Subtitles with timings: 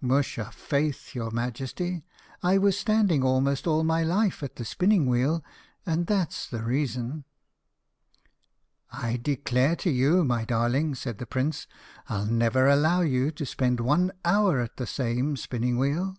[0.00, 2.04] "Musha, faith, your majesty,
[2.44, 5.42] I was standing almost all my life at the spinning wheel,
[5.84, 7.24] and that's the reason."
[8.92, 11.66] "I declare to you, my darling," said the prince,
[12.08, 16.14] "I'll never allow you to spend one hour at the same spinning wheel."